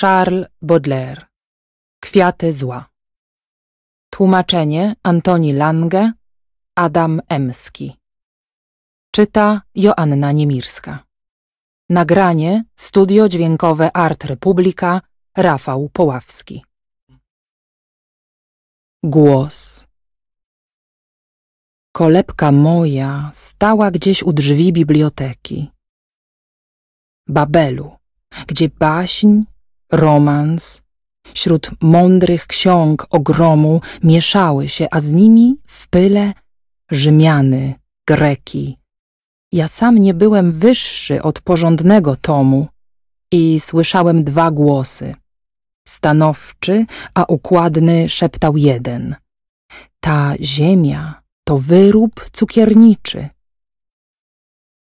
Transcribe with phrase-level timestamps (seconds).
[0.00, 1.26] Charles Baudelaire.
[2.00, 2.88] Kwiaty zła.
[4.10, 6.12] Tłumaczenie Antoni Lange
[6.74, 7.96] Adam Emski.
[9.10, 11.04] Czyta Joanna Niemirska.
[11.90, 15.00] Nagranie Studio Dźwiękowe Art Republika
[15.36, 16.64] Rafał Poławski.
[19.02, 19.86] Głos.
[21.92, 25.70] Kolebka moja stała gdzieś u drzwi biblioteki.
[27.28, 27.96] Babelu,
[28.46, 29.42] gdzie baśń,
[29.92, 30.82] romans,
[31.34, 36.32] wśród mądrych ksiąg ogromu mieszały się, a z nimi w pyle
[36.90, 37.74] Rzymiany,
[38.08, 38.78] Greki.
[39.52, 42.68] Ja sam nie byłem wyższy od porządnego tomu
[43.32, 45.14] i słyszałem dwa głosy.
[45.88, 49.16] Stanowczy, a układny szeptał jeden.
[50.00, 53.28] Ta ziemia to wyrób cukierniczy.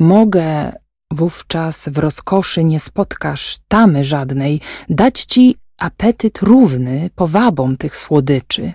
[0.00, 0.72] Mogę,
[1.12, 8.72] wówczas w rozkoszy nie spotkasz tamy żadnej, dać ci apetyt równy powabom tych słodyczy.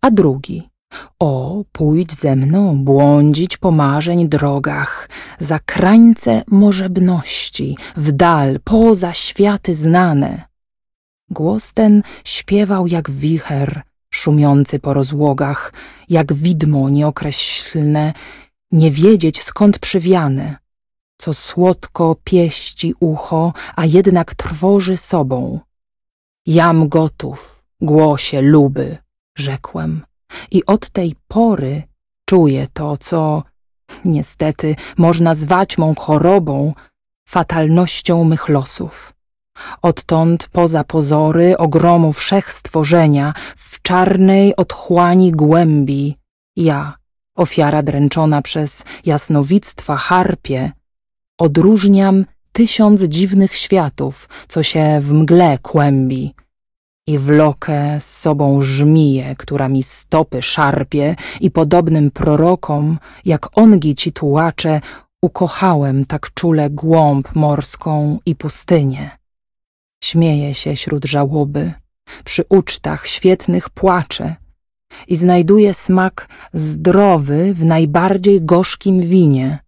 [0.00, 0.70] A drugi,
[1.18, 9.74] o, pójdź ze mną błądzić po marzeń drogach, za krańce możebności, w dal, poza światy
[9.74, 10.42] znane.
[11.30, 15.72] Głos ten śpiewał jak wicher, szumiący po rozłogach,
[16.08, 18.12] jak widmo nieokreślne,
[18.72, 20.56] nie wiedzieć skąd przywiane,
[21.16, 25.60] co słodko pieści ucho, a jednak trwoży sobą.
[26.46, 28.98] Jam gotów, głosie luby,
[29.38, 30.06] rzekłem,
[30.50, 31.82] i od tej pory
[32.28, 33.42] czuję to, co
[34.04, 36.74] niestety można zwać mą chorobą,
[37.28, 39.12] fatalnością mych losów.
[39.82, 46.16] Odtąd poza pozory ogromu wszechstworzenia w czarnej otchłani głębi
[46.56, 46.94] ja,
[47.34, 50.72] ofiara dręczona przez jasnowictwa harpie,
[51.38, 56.34] odróżniam tysiąc dziwnych światów, co się w mgle kłębi
[57.06, 64.12] i wlokę z sobą żmiję, która mi stopy szarpie i podobnym prorokom, jak ongi ci
[64.12, 64.80] tułacze,
[65.22, 69.10] ukochałem tak czule głąb morską i pustynię.
[70.04, 71.72] Śmieje się śród żałoby,
[72.24, 74.36] przy ucztach świetnych płacze
[75.08, 79.65] i znajduje smak zdrowy w najbardziej gorzkim winie.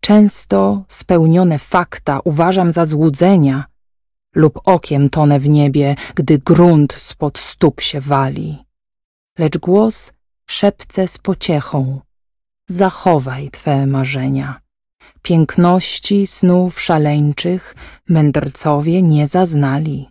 [0.00, 3.64] Często spełnione fakta uważam za złudzenia
[4.34, 8.58] lub okiem tonę w niebie, gdy grunt spod stóp się wali.
[9.38, 10.12] Lecz głos
[10.46, 12.00] szepce z pociechą.
[12.68, 14.60] Zachowaj twe marzenia.
[15.22, 17.74] Piękności snów szaleńczych
[18.08, 20.08] mędrcowie nie zaznali.